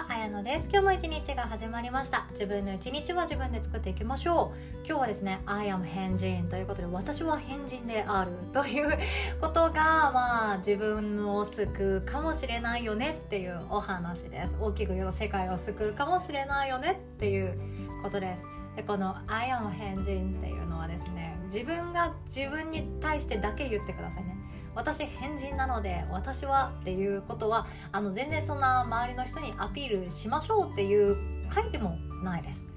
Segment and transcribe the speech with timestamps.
[0.00, 0.68] は、あやのです。
[0.72, 2.26] 今日も一日が始まりました。
[2.30, 4.86] 自分の一日は自分で作っていきましょう。
[4.86, 8.98] 今日はですね、I am 変人ということで、私は変人であるという
[9.42, 14.56] ことが、 まあ、自分を救うかもしれないよねっていうお話です。
[14.58, 17.54] 大きく言うと、世界を救うかもしれないよねっていう
[18.02, 18.42] ことです。
[18.76, 24.39] で、この I am 変人っていうのはですね、自分が自分に対してだけ言ってくださいね。
[24.74, 31.16] 私変人なので私はっていうことはあの全然そんな周りの人にアピールしましょうっていう
[31.52, 32.69] 書いてもないです。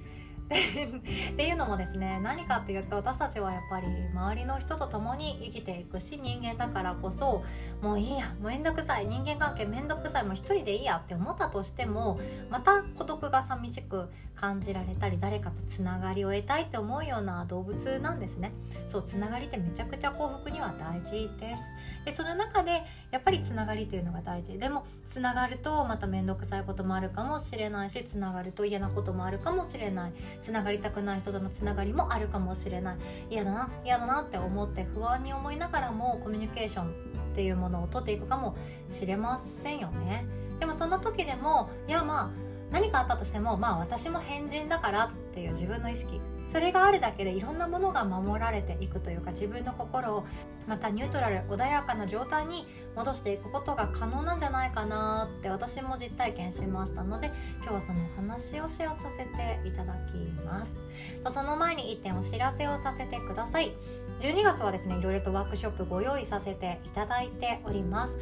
[0.50, 7.44] っていうのもですね何かっていうと私たちはやっぱり周りの人と共に生きていくし人間だからこそ
[7.82, 12.20] もういいやもうめんどくさい人間関係めんどくさいもう一人でいいやって思ったとしても
[12.52, 18.52] また孤独が寂しく感じられたり誰かとつながりを得たいって思うような動物なんですね。
[18.88, 21.64] そうつながりってめちゃくちゃ幸福には大事です。
[22.05, 24.57] でその中でやっぱりつながりっていうのが大事。
[24.57, 30.13] でもつながるとまた面倒くさいこともあるかもしれないしつながると嫌なこともあるかもしれない。
[30.41, 32.98] つながりたくない人とのつながりもあるかもしれない。
[33.29, 36.90] 嫌だな嫌だなって思って不安に思いながらもコミュニケーションっ
[37.35, 38.55] ていうものを取っていくかも
[38.90, 40.26] しれませんよね。
[40.60, 46.20] でもそんな時でもいやまあ何かあったとしてもまあ私も変人だからっていう自分の意識。
[46.49, 50.26] それがあるだけでいろんなものが守られていくというか自分の心を
[50.68, 57.32] またニュートラル穏やかな状態に戻していくことが可能なんじゃないかなって私も実体験しましたので
[57.63, 60.71] 今日はその話をシェアさせていただきます。
[61.24, 63.74] とその前に1点お知らせをさせてください。
[64.19, 68.18] 12月はですねいろいろとワークショップご用意させていただいております。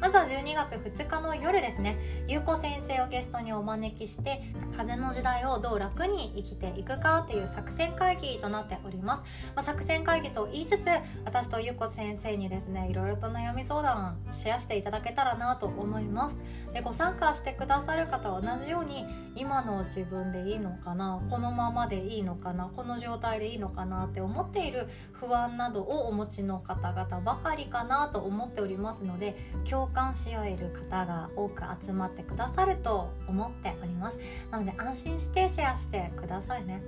[0.00, 1.98] まずは12月2日の夜ですね。
[2.28, 4.42] ゆうこ先生をゲストにお招きして
[4.76, 9.22] 風の時代をどう楽に生きていくかっていう作戦会議となっております、
[9.54, 10.86] まあ、作戦会議と言いつつ
[11.24, 16.36] 私とゆうこ先生にですねいろいろと悩み相談シェアしていただけたらなと思います。
[16.74, 29.36] でご参加してくださる方は同じように今の自分でいいのかなこのままでいいのかなこの状態でいいのかなって思っている不安などをお持ちの方々ばかりかなと思っておりますので
[29.68, 34.18] 今日共感し合える方が多く集まってくださると思っております。
[34.50, 36.82] なので安心してシェアしてくださいね。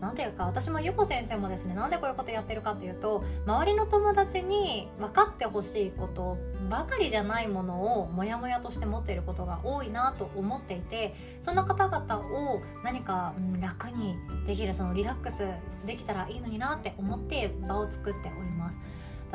[0.00, 6.36] 何ていうか私もゆこ先生もですねなんでこういうことやってるかっていうと周りの友達に分かってほしいこと
[6.68, 14.16] ばかりじゃないものをモヤモヤとして持っていることが多いなと思っていてそんな方々を何か、うん、楽に
[14.46, 15.46] できるそのリラックス
[15.86, 18.78] できたらいいのになって思って場を作っております。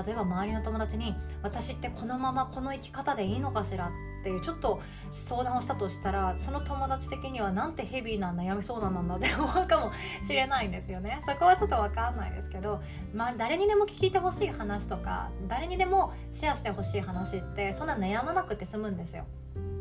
[0.04, 3.92] 例えば周りの友達に私ってこのままこの生き方でいいのかしら？
[4.20, 9.92] っていうちょっと相談をしたとしたらその友達的にはなんてヘビーな悩み相談なんだって思うかも
[10.24, 11.22] しれないんですよね。
[11.28, 12.82] そこはちょっと分かんないですけど、
[13.14, 19.24] まあ、誰にでも聞いてほしい話とか誰にでもシェアしてほしい話ってそんな悩まなくて済むんですよ。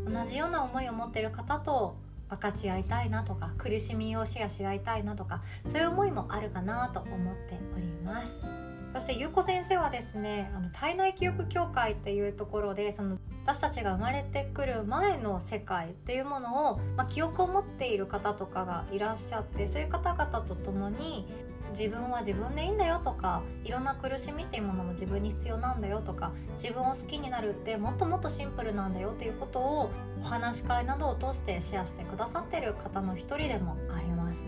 [0.06, 1.96] 同じような思いを持ってる方と
[2.30, 8.57] 分かち合いたいなとか苦しみをシェアし合いたいなとかそういう思いもあるかなと思っております。
[8.94, 21.26] そしてゆうこ先生はですねあの体内記憶協会っていうところでその私たちが生まれてくる前の世界っていうものを、まあ、記憶を持っている方とかがいらっしゃってそういう方々と共に
[21.70, 29.90] 自分は自分でいいんだよとかいろんな苦しみっていうものも自分に必要なんだよとか自分を好きになるってもっともっとシンプルなんだよっていうことを
[30.20, 34.42] お話し会などを通してシェアしてくださってる方の一人でもあります。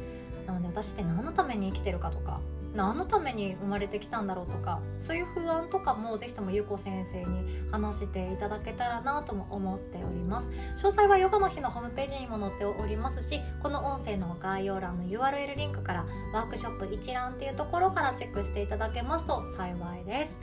[0.47, 2.41] なので私って何のために生きてるかとか
[2.75, 4.47] 何のために生まれてきたんだろう？
[4.47, 10.49] とかそういう不安とかもぜひともゆうこ先生に話していただけたらなとも思っております。
[10.77, 20.41] 詳細はヨガの日のホームページにも載っておりますしこの音声の概要欄の URL リンクからワークショップ一覧っていうところからチェックしていただけますと幸いです。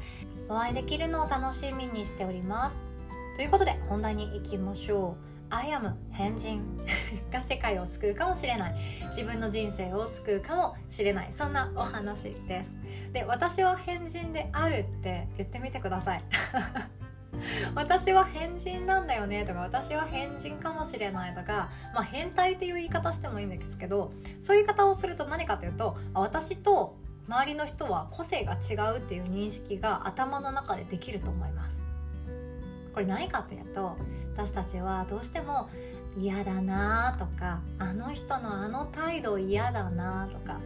[0.50, 2.76] お会いできるのを楽しみにしております。
[3.36, 5.37] ということで本題に行きましょう。
[5.50, 6.62] I am 変人
[7.32, 8.76] が世界を救うかもしれない。
[9.10, 11.34] 自分の人生を救うかもしれない。
[11.38, 12.78] そんなお話です。
[13.14, 16.24] で私は変人であるって言ってみてください。
[17.76, 19.46] 私は変人なんだよね。
[19.46, 26.96] とか私は変人かもしれないとか、まあ、変態っていう言い方してもいいんですけどそういう言い方をすると何かというと私と
[27.28, 31.78] 周りの人は個性が違うっていう認識が頭の中でできると思います。
[32.94, 33.96] これ何かというと
[34.38, 35.68] 私たちはどうしても
[36.16, 40.60] 嫌だなとかあの人のあの態度嫌だなとか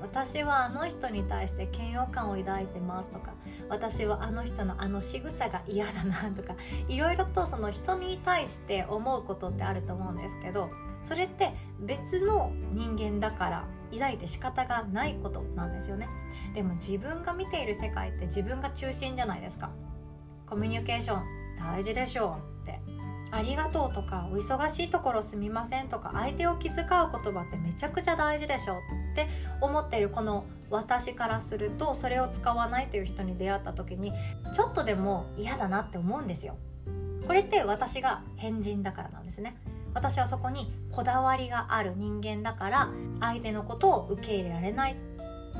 [0.00, 3.32] 私はあの人に対して嫌悪感を抱いてますとか
[3.68, 6.54] 私はあの人のあの仕草が嫌だなとか
[6.88, 10.68] いろいろとその人に対して思うことってあると思うんですけど
[11.04, 16.08] それって別の人間だから抱いて仕方がないことなんですよね。
[16.54, 19.70] でも自分が見ている世界って自分が中心じゃないですか。
[20.46, 21.22] コミュニケーション
[21.58, 22.80] 大事でしょうって。
[23.32, 29.26] ありがとうとかお忙しいところすみませんとか相手を気遣う言葉ってめちゃくちゃ大事でしょって
[29.60, 34.12] 思っているこの私からするとそれを使わないという人に出会った時に
[34.52, 36.56] ちょっとでも嫌だなって思うんですよ。
[37.26, 39.56] これって私が変人だからなんですね。
[39.94, 42.88] 私はそこにこだわりがある人間だから
[43.20, 44.96] 相手のことを受け入れられない。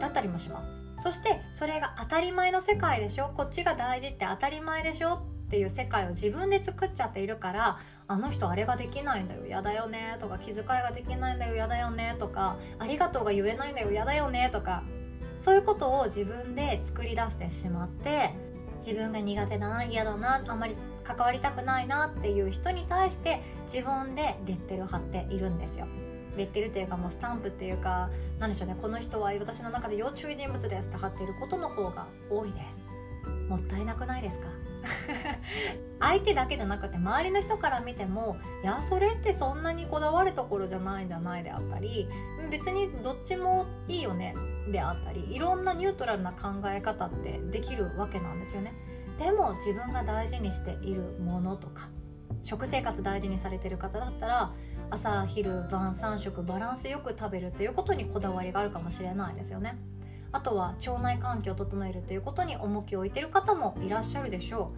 [0.00, 0.70] だったりもします。
[1.02, 3.32] そしてそれが当たり前の世界でしょ。
[3.34, 5.31] こっちが大事って当たり前でしょ。
[5.52, 7.78] っていう世界を自分で作っちゃっているから
[8.08, 14.82] あの人あれができないんだよやだよねとか気遣いができないんだよやだよねとかありがとうが言えないんだよやだよねとか
[15.42, 18.30] そういうことを自分で作り出してしまって
[18.76, 25.86] 自分が苦手だな嫌だなあんまり関わりたくないなっていう人に対して自分でレッテル貼っているんですよ。
[26.38, 28.08] レッテルっていうかもうスタンプっていうか
[28.38, 32.81] 何でしょうねこの人は私の中で要注意人物ですって貼っていることの方が多いです
[33.48, 34.48] もったいなくないですか？
[36.00, 42.08] 相手だけじゃなくて周りの人から見てもいやそれってそんなにこだわるところじゃないんじゃないであったり
[42.50, 44.34] 別にどっちもいいよね
[44.72, 48.72] であったりいろんなニュートラルな考え方ってできるわけなんですよね。
[49.18, 51.88] でも自分が大事にしているものとか
[52.42, 54.52] 食生活大事にされてる方だったら
[54.90, 59.76] 朝昼晩3食バランスよく食べるっていうことにこだわりがあるかもしれないですよね。
[60.32, 64.72] あとは腸内環境を整えるということに重きを置いてる方もいらっしゃるでしょ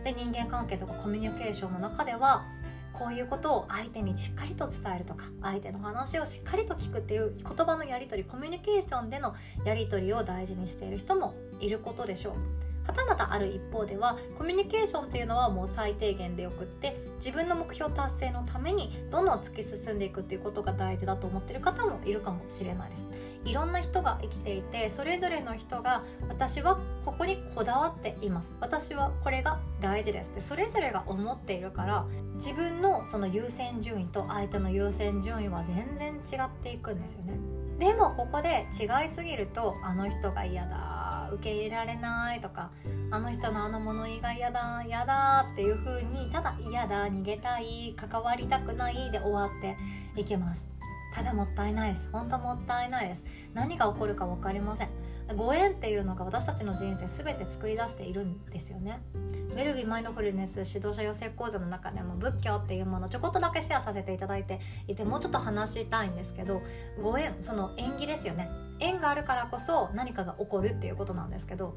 [0.00, 0.04] う。
[0.04, 2.44] で人間関係とかコミュニケーションの中では
[2.92, 9.34] こういうことを相手にしっかりと伝えるとか相手の話をしっかりと聞くっていう言葉のやり取りコミュニケーションでの
[9.64, 12.71] やり取りを大事にしている人もいることでしょう。
[12.92, 23.06] はたまたある一方ではコミュニケーションっていうのはもう最低限でよくって自分の目標達成のためにどんどん突き進んでいくっていうことが大事だと思ってる方もいるかもしれないです。
[23.44, 28.48] いろんな人が生きていてそれぞれの人が私はここにこだわっています。
[28.60, 37.32] 私はこれが大事ですってそれぞれが思っているから自分のその優先順位と相手の優先順位は全然違っていくんですよね。
[37.78, 41.01] でもここで違いすぎるとあの人が嫌だ
[41.34, 42.70] 受け入れられないとか
[43.10, 49.76] あの人のあの物言いが嫌だ嫌だっていう風にただ嫌だ逃げたい関わりたくないで終わって
[50.20, 50.66] いきます。
[51.14, 52.08] ただもったいないです。
[52.10, 53.24] 本当もったいないです。
[53.52, 54.88] 何が起こるか分かりません。
[55.36, 59.00] ご縁っていうのが私たちの人生全て作り出しているんですよね。
[59.14, 66.62] ウェルビーマインドフルネス指導者養成講座の中でも仏教っていうものちょこっとだけシェアさせていただいていてもうちょっと話したいんですけど
[67.02, 68.48] ご縁その縁起ですよね。
[68.82, 71.76] 縁があるからこそ何かが起こるっていうことなんですけど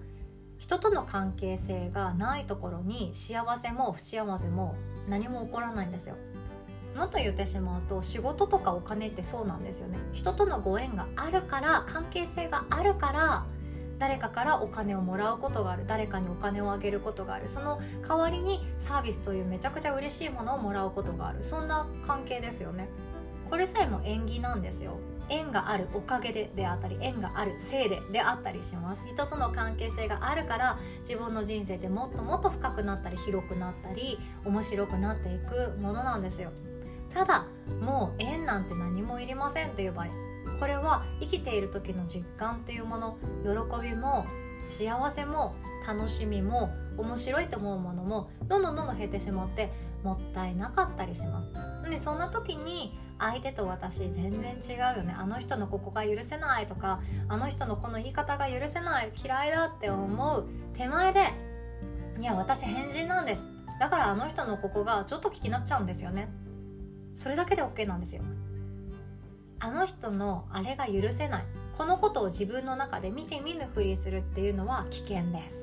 [0.58, 4.76] 人との関係性がないところに幸せも不幸せも
[5.08, 6.16] 何も起こらないんですよ。
[6.96, 10.00] もっと言ってしまうと仕事とかお金ってそうなんですよね。
[10.14, 13.46] 人とのご縁があるから関係性があるから
[14.00, 15.84] 誰かからお金をもらうことがある。
[15.86, 17.50] 誰かにお金をあげることがある。
[17.50, 21.44] その代わりにサービスというめちゃくちゃ嬉しいものをもらうことがある。
[21.44, 22.88] そんな関係ですよね。
[23.50, 24.98] これさえも縁起なんですよ。
[25.30, 29.04] 縁があるおかげでであったり縁があるせいでであったりします。
[29.08, 36.52] 人との関係性があるから自分の人生ってもっともっと深くなったり広くなったり面白くなっていくものなんですよ。
[37.14, 37.46] ただ
[37.82, 40.08] もう縁なんて何もいりませんっていう場合
[40.60, 44.26] これは生きている時の実感っていうもの喜びも
[44.68, 45.54] 幸せも
[45.88, 49.72] 楽しみも面白いと思うものもどんどんどんどん減ってしまって
[50.04, 51.42] もったいなかったりしま
[51.84, 51.90] す。
[51.90, 55.16] でそんな時に相手と私全然違うよね。
[55.18, 61.34] あの人のここが許せないとかあの人のこの言い方が許せない嫌いだって思う手前で
[62.20, 63.46] いや私変人なんです。
[63.80, 66.30] だからあの人のここがちょっと気になっちゃうんですよね。
[67.14, 68.22] それだけで OK なんですよ。
[69.60, 71.44] あの人のあれが許せない。
[71.78, 75.56] このことを自分の中で見て見ぬふりするっていうのは危険です。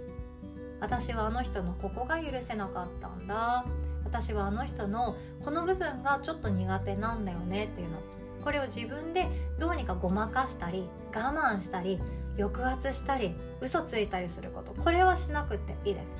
[0.81, 3.65] 私はあの人のここが許せなかったんだ。
[4.05, 7.99] 私はあの人のこの部分がちょっと苦手なんだよねっていうの。
[8.43, 9.29] これを自分で
[9.59, 12.01] どうにかごまかしたり我慢したり
[12.37, 14.73] 抑圧したり嘘ついたりすること。
[14.73, 16.13] これはしなくていいです。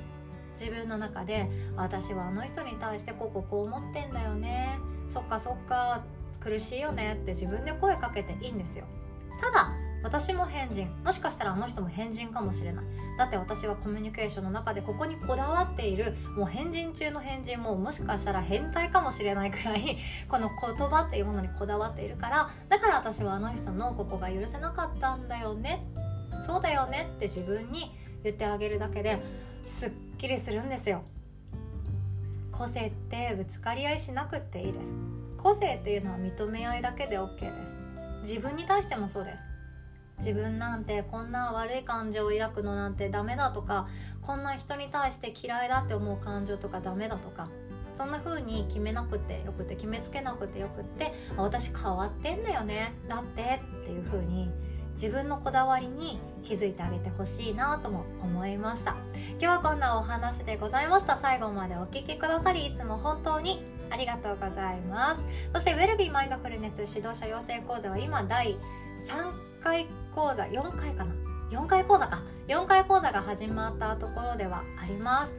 [0.59, 4.79] 自分の中で私はあの人に対してこうこうこう思ってんだよね。
[5.09, 6.03] そっかそっか
[6.39, 8.85] 苦しいよねって自分で声かけていいんですよ。
[9.41, 9.71] ただ
[10.03, 10.89] 私も変人。
[11.03, 12.85] もしかしたらあの人も変人かもしれない。
[13.17, 16.13] だって私はコミュニケーションの中でここにこだわっている。
[16.35, 22.49] もう変人中の変人ももしかしたら変態かもしれないくらい この言葉っていうものにこだわっているから。
[22.69, 25.85] だから私はあの人のここが許せなかったんだよね。
[26.45, 27.91] そうだよねって自分に
[28.23, 29.19] 言ってあげるだけで
[29.63, 31.03] すっきりするんですよ。
[32.51, 34.91] 個性ってぶつかり合いしなくていいです。
[35.37, 37.73] 個性っていうのは認め合いだけで OK です。
[38.21, 39.52] 自分に対してもそうです。
[40.19, 43.87] 自分なんてこんな悪い感情を抱くのなんてダメだとか
[44.21, 47.49] こんな人に対して嫌いだって思う感情とかダメだとか
[47.93, 52.93] そんな風に決めなくてよくて決めつけなくてよくて私変わってんだよね。
[53.07, 54.49] だってっていう風に
[54.95, 58.95] 自分のこだわりに気づいてあげてほしいなとも思いました。
[59.31, 61.17] 今日はこんなお話でございました。
[61.17, 65.21] 最後までお聴きくださりいつも本当にありがとうございます。
[65.53, 68.55] そしてウェルビーマインドフルネス指導者養成講座は今第
[69.07, 71.13] 3回講座4回かな
[71.51, 72.21] ？4回講座か。
[72.47, 75.33] 4回講座が始まったところではあります。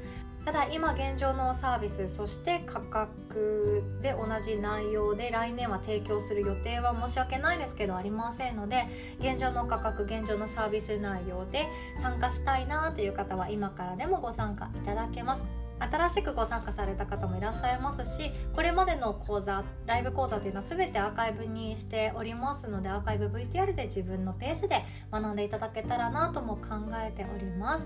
[0.44, 8.84] ただ今現状のサービスそして価格で同じ内容で来年は提供する予定は申し訳ないですけどありませんので
[9.20, 11.66] 現状の価格現状のサービス内容で
[12.02, 15.63] 参加したいなという方は今からでもご参加いただけます。
[15.80, 27.84] 新しくご参加された方もいらっしゃいますしこれまでの講座ライブ講座というのは全てアーカイブにしておりますのでアーカイブ VTR で自分のペースで学んでいただけたらなとも考えております。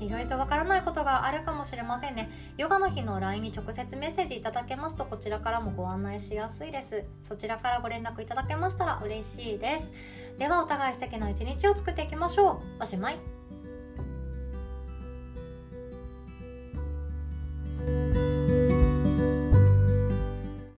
[0.00, 2.28] いろいろとわからないことがあるかもしれませんね。
[2.56, 7.04] ヨガの日の LINE に直接メッセージいただけますとこちらからもご案内しやすいです。
[7.22, 9.90] そちらからご連絡いただけましたら嬉しいです。
[10.38, 12.82] ではお互い素敵な一日を作っていきましょう。
[12.82, 13.31] おしまい。